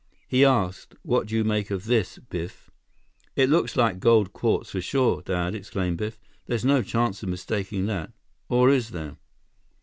[0.27, 2.71] He asked: "What do you make of this, Biff?"
[3.35, 6.19] "It looks like gold quartz for sure, Dad!" exclaimed Biff.
[6.47, 8.11] "There's no chance of mistaking that.
[8.49, 9.17] Or is there?"